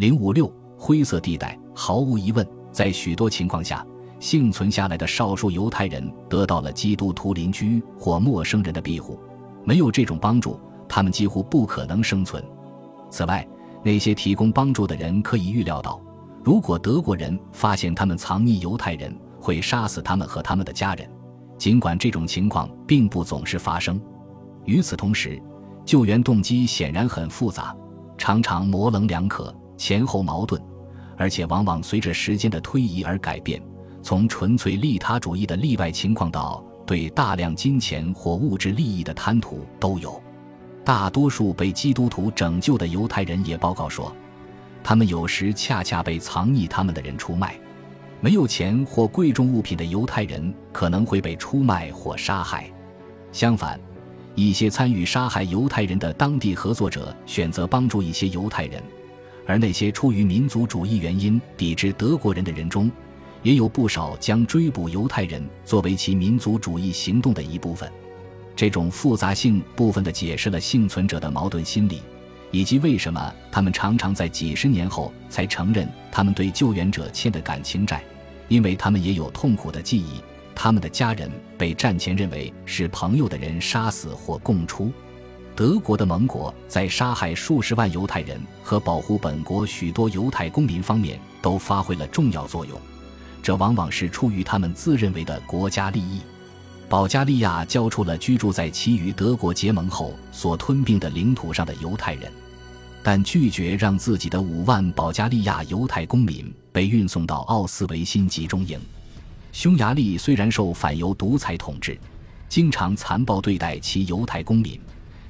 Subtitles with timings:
[0.00, 3.86] 零五六灰色地带，毫无疑问，在许多情况下，
[4.18, 9.20] 幸存下来的少数犹太人得到了基督徒邻居或陌生人的庇护，
[9.62, 10.58] 没有这种帮助，
[10.88, 12.42] 他们几乎不可能生存。
[13.10, 13.46] 此外，
[13.84, 16.00] 那些提供帮助的人可以预料到，
[16.42, 21.06] 如果德国人发现他们藏匿犹太人，会杀死他们和他们的家人。
[21.58, 24.00] 尽管这种情况并不总是发生。
[24.64, 25.38] 与此同时，
[25.84, 27.76] 救援动机显然很复杂，
[28.16, 29.54] 常常模棱两可。
[29.80, 30.60] 前后矛盾，
[31.16, 33.58] 而且往往随着时间的推移而改变。
[34.02, 40.22] 从纯粹利他主义的例外情况到对大量金钱或物质利益的贪图都有。
[40.84, 44.14] 大多数被基督徒拯救的犹太人也报告说，
[44.84, 47.58] 他们有时恰恰被藏匿他们的人出卖。
[48.20, 52.70] 没有钱或贵重物品的犹太人可能会被出卖或杀害。
[53.32, 53.80] 相反，
[54.34, 58.82] 一些参与杀害犹太人的当地合作者选择帮助一些犹太人。
[59.50, 62.88] 而那些出于民族主义原因抵制德国人的人中，
[63.42, 67.90] 也有不少将追捕犹太人作为其民族主义行动的一部分。
[68.54, 72.00] 这种复杂性部分的解释了幸存者的矛盾心理，
[72.52, 78.04] 以及为什么他们常常在几十年后才承认他们对救援者欠的感情债，
[78.46, 80.20] 因为他们也有痛苦的记忆：
[80.54, 81.28] 他们的家人
[81.58, 84.92] 被战前认为是朋友的人杀死或供出。
[85.54, 92.80] 德国的盟国在杀害数十万犹太人和保护本国许多犹太公民方面都发挥了重要作用，
[93.42, 96.20] 这往往是出于他们自认为的国家利益。
[96.88, 102.32] 保加利亚交出了居住在其与德国结盟后所吞并的领土上的犹太人，
[103.02, 108.80] 但拒绝让自己的五万保加利亚犹太公民被运送到奥斯维辛集中营。
[109.52, 111.98] 匈牙利虽然受反犹独裁统治，
[112.48, 114.80] 经常残暴对待其犹太公民。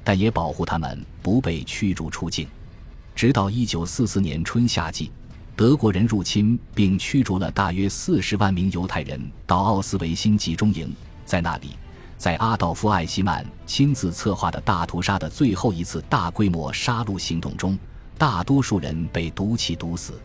[0.03, 2.47] 但也保护他们不被驱逐出境，
[3.13, 5.11] 直到一九四四年春夏季，
[5.55, 10.91] 德国人入侵并驱逐了大约四十万名犹太人到奥斯维辛集中营，
[11.25, 11.69] 在那里，
[12.17, 17.77] 在阿道夫·艾希曼亲自策划的大屠杀的最后一次大规模杀戮行动中，
[18.17, 20.19] 大多数人被毒气毒死。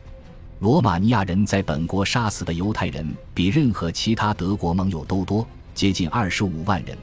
[0.61, 6.97] 罗马尼亚人在本国杀死的犹太人比任何其他德国盟友都多，接近二十五万人。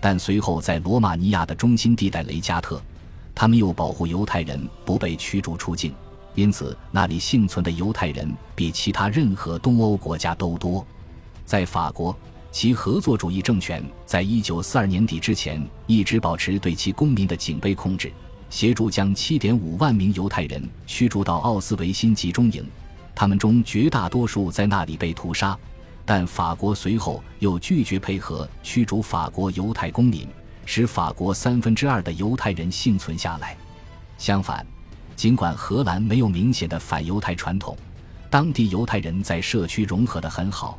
[0.00, 2.80] 但随后，在罗马尼亚的中心地带雷加特，
[3.34, 5.94] 他们又保护犹太人不被驱逐出境，
[6.34, 10.86] 因此那里幸存的犹太人比其他任何东欧国家都多。
[11.44, 12.16] 在法国，
[12.52, 18.12] 其合作主义政权在一九四二年底之前一直保持对其公民的警备控制，
[18.50, 22.64] 协助将七点五万名犹太人驱逐到奥斯维辛集中营，
[23.14, 25.58] 他们中绝大多数在那里被屠杀。
[26.06, 30.26] 但法国随后又拒绝配合驱逐法国犹太公民，
[30.64, 33.56] 使法国三分之二的犹太人幸存下来。
[34.16, 34.64] 相反，
[35.16, 37.76] 尽管荷兰没有明显的反犹太传统，
[38.30, 40.78] 当地犹太人在社区融合得很好。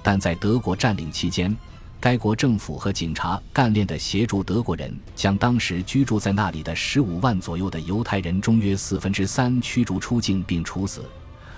[0.00, 1.54] 但在德国占领期间，
[1.98, 11.04] 该国政府和警察干练地协助德国人将当时居住在那里的十五万左右的犹太人中约四分之三驱逐出境并处死。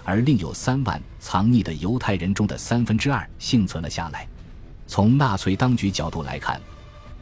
[0.04, 4.26] 而另有三万藏匿的犹太人中的三分之二幸存了下来。
[4.86, 6.60] 从纳粹当局角度来看，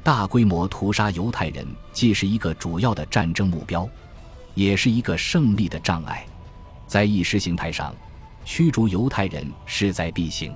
[0.03, 3.89] 大规模屠杀犹太人既是一个主要的战争目标，
[4.55, 6.25] 也是一个胜利的障碍。
[6.87, 7.95] 在意识形态上，
[8.45, 10.55] 驱逐犹太人势在必行，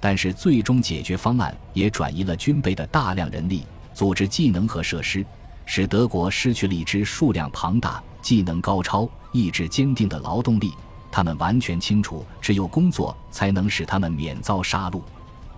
[0.00, 5.22] 但是最终解决方案也转移了军备的大量人力、组织技能和设施，
[5.66, 10.72] 使德国失去了一支数量庞大、技能高超、意志坚定的劳动力。
[11.10, 15.00] 他们完全清楚，只有工作才能使他们免遭杀戮。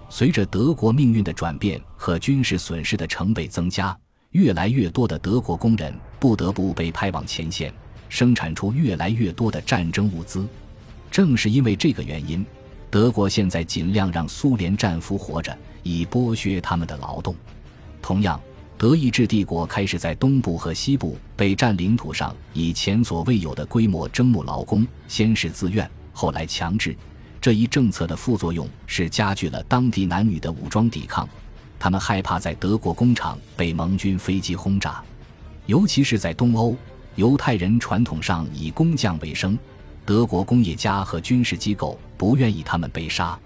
[0.09, 3.97] 随着德国命运的转变和军事损失的成倍增加，
[4.31, 7.73] 越来越多的德国工人不得不被派往前线，
[8.09, 10.47] 生产出越来越多的战争物资。
[11.11, 12.45] 正是因为这个原因，
[12.91, 17.35] 德国现在尽量让苏联战俘活着，以剥削他们的劳动。
[18.03, 18.41] 同样。
[18.81, 26.97] 德意志帝国开始在东部和西部被占领土上以前所未有的规模征募劳工，先是自愿，后来强制。
[27.43, 31.29] 这一政策的副作用是加剧了当地男女的武装抵抗，
[31.79, 35.05] 他们害怕在德国工厂被盟军飞机轰炸，
[35.67, 36.75] 尤其是在东欧，
[37.17, 39.59] 犹太人传统上以工匠为生，
[40.07, 43.39] 德国工业家和军事机构不愿意他们被杀。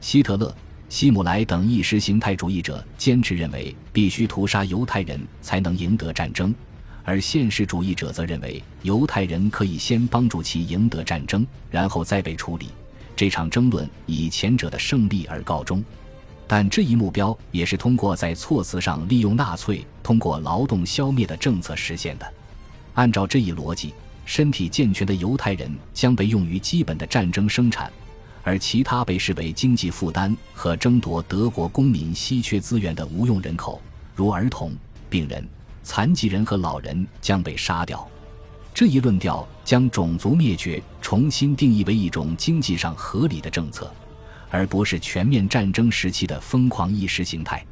[0.00, 0.52] 希特勒。
[0.92, 6.54] 希姆莱等意识形态主义者坚持认为，必须屠杀犹太人才能赢得战争，
[7.02, 12.68] 而现实主义者则认为，犹太人可以先帮助其赢得战争，然后再被处理。
[13.16, 15.82] 这场争论以前者的胜利而告终，
[16.46, 22.34] 但这一目标也是通过在措辞上利用纳粹通过劳动消灭的政策实现的。
[22.92, 23.94] 按照这一逻辑，
[24.26, 27.90] 身体健全的犹太人将被用于基本的战争生产，
[28.42, 33.80] 而其他被视为经济负担和争夺德国公民稀缺资源的无用人口，
[34.14, 34.72] 如儿童、
[35.08, 35.46] 病人、
[35.82, 38.06] 残疾人和老人，将被杀掉。
[38.74, 43.92] 这一论调将种族灭绝重新定义为一种经济上合理的政策，
[44.50, 47.64] 而不是全面战争时期的疯狂意识形态。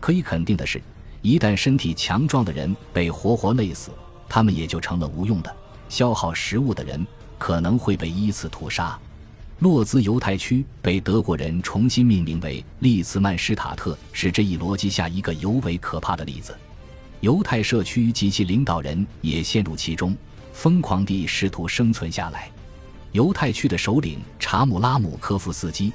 [0.00, 0.80] 可以肯定的是，
[1.22, 3.90] 一旦身体强壮的人被活活累死，
[4.28, 5.56] 他们也就成了无用的。
[5.88, 7.06] 消耗食物的人
[7.38, 8.98] 可能会被依次屠杀。
[9.60, 16.56] 洛兹犹太区被德国人重新命名为利茨曼施塔特，是这一逻辑下一个尤为可怕的例子。
[17.20, 20.16] 犹太社区及其领导人也陷入其中。
[20.52, 22.50] 疯狂地试图生存下来。
[23.12, 25.92] 犹太区的首领查姆拉姆科夫斯基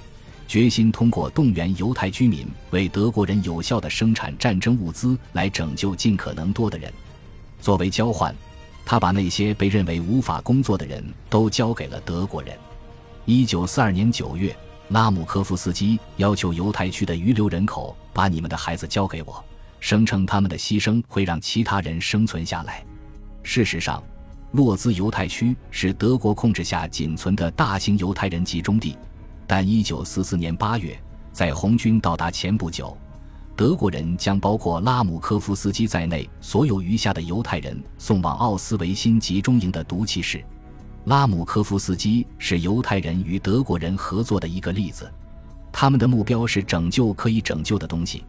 [0.47, 6.91] 决心通过动员犹太居民为德国人有效地生产战争物资来拯救尽可能多的人。
[7.61, 8.33] 作为交换，
[8.85, 12.57] 他把那些被认为无法工作的人都交给了德国人。
[13.25, 14.55] 一九四二年九月，
[14.89, 19.43] 拉姆科夫斯基要求犹太区的余留人口把你们的孩子交给我，
[19.79, 22.85] 声称他们的牺牲会让其他人生存下来。
[23.43, 24.01] 事实上。
[24.53, 28.95] 洛兹犹太区是德国控制下仅存的大型犹太人集中地，
[29.47, 30.95] 但1944年8月，
[31.31, 32.95] 在红军到达前不久，
[33.55, 40.45] 德国人将包括拉姆科夫斯基在内所有余下的犹太人送往奥斯维辛集中营的毒气室。
[41.05, 45.11] 拉姆科夫斯基是犹太人与德国人合作的一个例子，
[45.69, 48.23] 他们的目标是拯救可以拯救的东西，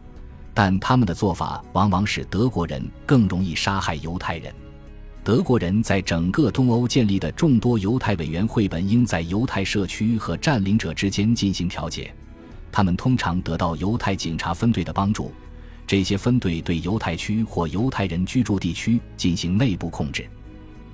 [0.53, 4.53] 但他们的做法往往使德国人更容易杀害犹太人。
[5.23, 12.13] 德国人在整个东欧建立的众多犹太委员会本应在犹太社区和占领者之间进行调解，
[12.73, 15.31] 他们通常得到犹太警察分队的帮助。
[15.87, 20.27] 这些分队对犹太区或犹太人居住地区进行内部控制，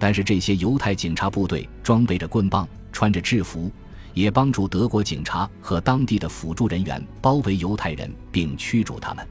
[0.02, 3.72] 但是这些犹太警察部队装备着棍棒，穿着制服，
[4.16, 9.24] 也帮助德国警察和当地的辅助人员包围犹太人并驱逐他们。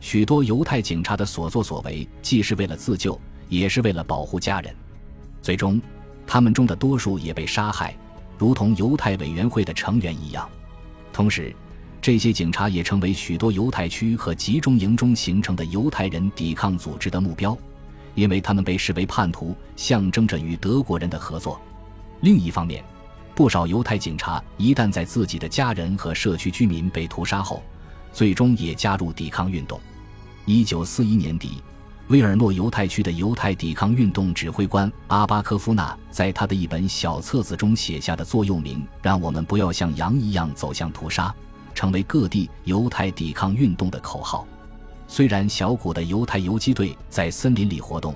[0.00, 3.20] 许多犹太警察的所作所为，既是为了自救。
[3.50, 4.74] 也是为了保护家人，
[5.42, 5.80] 最终，
[6.26, 7.94] 他们中的多数也被杀害，
[8.38, 10.48] 如同犹太委员会的成员一样。
[11.12, 11.54] 同时，
[12.00, 17.56] 这些警察也成为许多犹太区和集中营中形成的犹太人抵抗组织的目标，
[18.14, 21.60] 因为他们被视为叛徒，象征着与德国人的合作。
[22.20, 22.84] 另一方面，
[23.34, 27.62] 不少犹太警察一旦在自己的家人和社区居民被屠杀后，
[28.12, 29.80] 最终也加入抵抗运动。
[30.46, 31.62] 一九四一年底。
[32.08, 41.34] 威尔诺犹太区的犹太抵抗运动指挥官阿巴科夫纳在他的一本小册子中写下的座右铭：“让我们不要像羊一样走向屠杀”，
[41.74, 44.46] 成为各地犹太抵抗运动的口号。
[45.14, 48.12] 虽然小股的犹太游击队在森林里活动，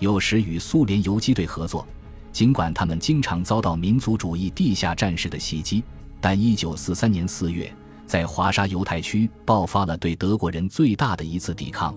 [0.00, 1.86] 有时与苏联游击队合作，
[2.32, 5.84] 尽管他们经常遭到民族主义地下战士的袭击，
[6.20, 7.72] 但1943年4月，
[8.04, 11.96] 在华沙犹太区爆发了对德国人最大的一次抵抗。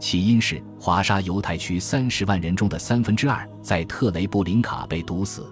[0.00, 5.46] 起因是华沙犹太区三十万人中的三分之二在特雷布林卡被毒死。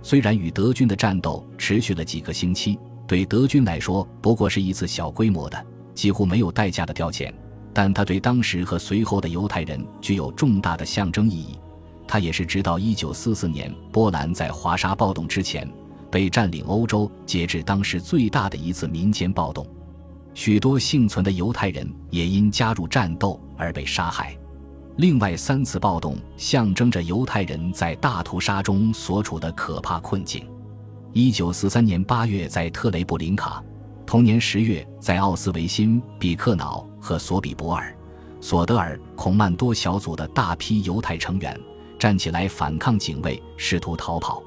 [0.00, 2.78] 虽然与德军的战斗持续了几个星期，
[3.08, 7.32] 对德军来说不过是一次小规模的、几乎没有代价的调遣，
[7.72, 11.58] 但它对当时和随后的犹太人具有重大的象征意义。
[12.06, 15.68] 它也是直到一九四四年波兰在华沙暴动之前，
[16.10, 19.64] 被占领欧洲截至当时最大的一次民间暴动。
[20.34, 24.36] 许多幸存的犹太人也因加入战斗而被杀害。
[24.96, 30.44] 另外三次暴动象征着犹太人在大屠杀中所处的可怕困境。
[31.12, 33.62] 一九四三年八月在特雷布林卡，
[34.04, 37.96] 同年十月在奥斯维辛、比克瑙和索比博尔、
[38.40, 41.58] 索德尔孔曼多小组的大批犹太成员
[41.98, 44.42] 站起来反抗警卫，试图逃跑。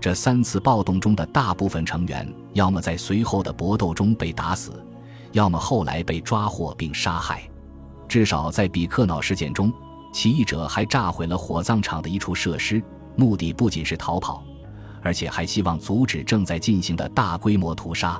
[0.00, 4.72] 这三次暴动中的大部分成员要么在随后的搏斗中被打死。
[5.32, 7.42] 要么后来被抓获并杀害，
[8.08, 9.70] 至少在比克瑙事件中，
[10.10, 12.82] 起义者还炸毁了火葬场的一处设施，
[13.16, 14.42] 目的不仅是逃跑，
[15.02, 18.18] 而且还希望阻止正在进行的大规模屠杀。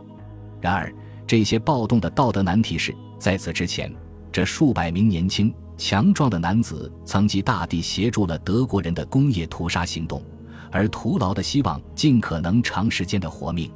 [0.60, 0.92] 然而，
[1.26, 3.92] 这些暴动的道德难题是，在此之前，
[4.30, 10.22] 这数百名年轻强壮的男子曾及大地协助了德国人的工业屠杀行动，
[10.70, 13.70] 而徒劳的希望尽可能长时间的活命。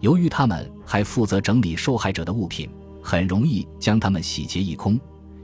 [0.00, 2.70] 由于他们还负责整理受害者的物品，
[3.02, 4.98] 很容易将他们洗劫一空，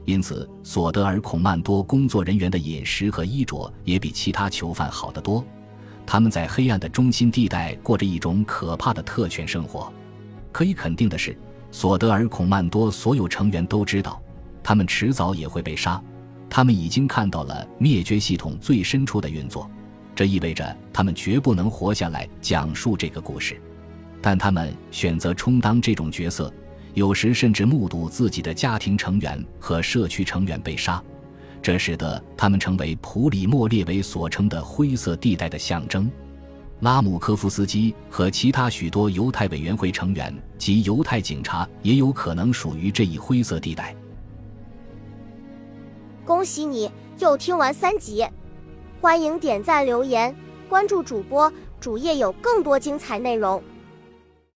[0.05, 5.45] 因此索德尔孔曼多工作人员的饮食和衣着也比其他囚犯好得多。
[6.07, 9.91] 他们在黑暗的中心地带过着一种可怕的特权生活。
[10.51, 11.37] 可以肯定的是，
[11.79, 14.19] 索德尔孔曼多所有成员都知道，
[14.63, 16.01] 他们迟早也会被杀。
[16.49, 19.69] 他们已经看到了灭绝系统最深处的运作，
[20.15, 23.61] 这意味着他们绝不能活下来讲述这个故事。
[24.23, 26.51] 但他们选择充当这种角色，
[26.95, 30.99] 有时甚至目睹自己的家庭成员和社区成员被杀，
[31.61, 36.09] 这使得他们成为普里莫列维所称的灰色地带的象征。
[36.81, 43.95] 拉姆科夫斯基和其他许多犹太委员会成员及犹太警察也有可能属于这一灰色地带。
[46.23, 48.23] 恭喜你又听完三集，
[49.01, 50.35] 欢迎点赞、留言、
[50.69, 53.63] 关注主播，主页有更多精彩内容。